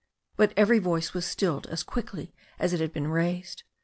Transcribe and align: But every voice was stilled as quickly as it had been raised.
But 0.35 0.51
every 0.57 0.79
voice 0.79 1.13
was 1.13 1.27
stilled 1.27 1.67
as 1.67 1.83
quickly 1.83 2.33
as 2.57 2.73
it 2.73 2.79
had 2.79 2.91
been 2.91 3.09
raised. 3.09 3.61